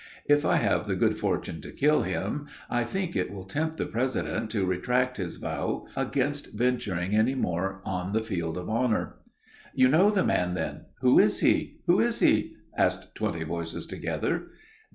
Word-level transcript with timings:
If 0.25 0.43
I 0.47 0.55
have 0.55 0.87
the 0.87 0.95
good 0.95 1.19
fortune 1.19 1.61
to 1.61 1.69
kill 1.71 2.01
him, 2.01 2.47
I 2.71 2.83
think 2.83 3.15
it 3.15 3.29
will 3.31 3.45
tempt 3.45 3.77
the 3.77 3.85
president 3.85 4.49
to 4.49 4.65
retract 4.65 5.17
his 5.17 5.35
vow 5.35 5.85
against 5.95 6.53
venturing 6.53 7.13
any 7.15 7.35
more 7.35 7.83
on 7.85 8.11
the 8.11 8.23
field 8.23 8.57
of 8.57 8.67
honor." 8.67 9.17
"You 9.75 9.89
know 9.89 10.09
the 10.09 10.23
man, 10.23 10.55
then. 10.55 10.85
Who 11.01 11.19
is 11.19 11.41
he? 11.41 11.81
Who 11.85 11.99
is 11.99 12.19
he?" 12.19 12.55
asked 12.75 13.13
twenty 13.13 13.43
voices 13.43 13.85
together. 13.85 14.47